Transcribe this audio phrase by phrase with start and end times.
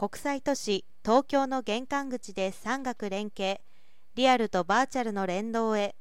[0.00, 3.60] 国際都市東京の玄関口で産学連携
[4.14, 5.94] リアルとバーチャルの連動へ。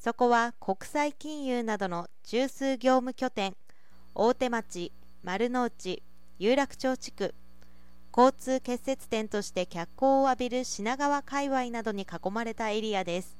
[0.00, 3.54] そこは国際金融などの中枢業務拠点
[4.16, 4.90] 大手町
[5.22, 6.02] 丸の内
[6.40, 7.36] 有楽町地区
[8.12, 13.38] 交通結節点として脚光を浴びる品川界隈などに囲まれたエリアです。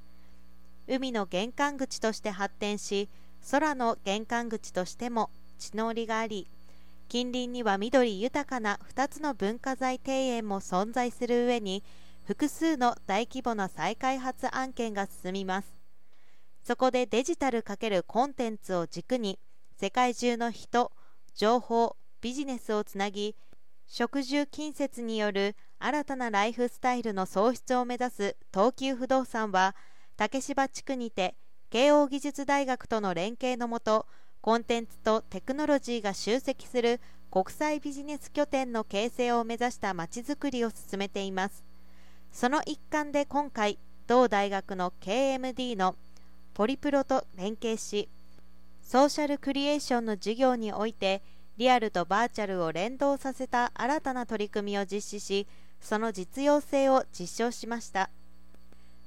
[0.86, 3.08] 海の玄関口として発展し
[3.50, 6.48] 空の玄関口としても地の利があり
[7.09, 11.84] 近隣には緑豊かな2つの文化財庭園も存在する上に
[12.24, 15.77] 複数の大規模な再開発案件が進みます。
[16.65, 19.38] そこでデジタル×コンテンツを軸に
[19.80, 20.91] 世界中の人
[21.34, 23.37] 情報ビジネスをつなぎ
[23.87, 29.77] 食住近接による新たなライフスタイルの創出を目指す東急不動産は
[30.16, 31.37] 竹芝地区にて
[31.70, 34.07] 慶應義塾大学との連携のもと
[34.46, 37.00] コンテンツとテクノロジーが集積する
[37.32, 41.64] 国際ビジネス拠点の形成を目指したまちづくりを進めています。
[42.30, 45.96] その一環で今回同大学の KMD の
[46.54, 48.09] ポリプロと連携し
[48.84, 51.23] ソーシャルクリエーションの授業において
[51.56, 55.49] リアルとバーチャルを連動させた新たな取り組みを実施し
[55.80, 58.10] その実用性を実証しました。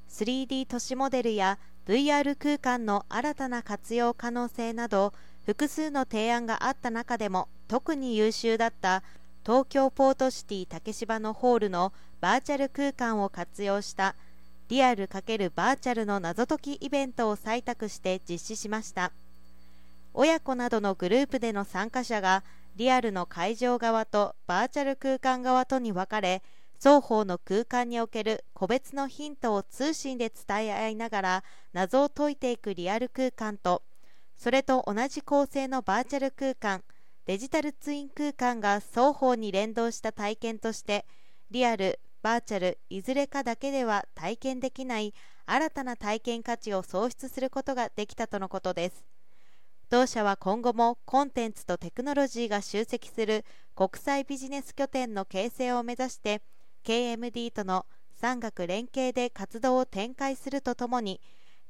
[0.09, 5.14] 3D 都市モデルや VR 空間の新たな活用可能性など
[5.50, 9.02] 複数の提案があった中でも特に優秀だった
[9.44, 14.16] 東京ポートシティ竹芝のホールのバーチャル空間を活用した
[14.67, 19.11] リアル×バーチャルの謎解きイベントを採択して実施しました。
[20.14, 22.44] 親子などのグループでの参加者が
[22.75, 26.44] リアルの会場側とバーチャル空間側とに分かれ
[26.77, 33.81] 双方の空間における個別のヒントを通信で伝え合いながら謎を解いていくリアル空間と
[34.40, 36.82] それと同じ構成のバーチャル空間
[37.26, 41.06] デジタルツイン空間が双方に連動した体験として
[41.52, 45.14] リアルバーチャルいずれかだけでは体験できない
[45.45, 49.04] 新たな体験価値を創出することができたとのことです。
[49.89, 53.44] 同社は今後もコンテンツとテクノロジーが集積する
[53.76, 56.42] 国際ビジネス拠点の形成を目指して
[56.86, 57.86] KMD との
[58.22, 61.20] 産学連携で活動を展開するとともに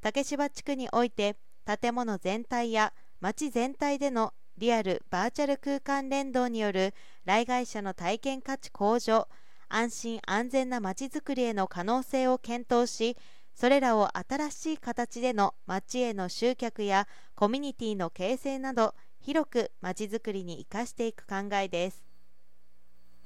[0.01, 1.35] 竹芝地区において
[1.77, 9.27] 建物全体や街全体でのリアルバーチャル空間連動による来街者の体験価値向上
[9.67, 13.17] 安心安全な街づくりへの可能性を検討し
[13.53, 22.08] それらを新しい形での街への集客やコミュニティの形成など広く街づくりに生かしていく考えです。